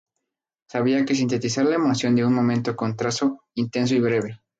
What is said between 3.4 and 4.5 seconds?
intenso y breve.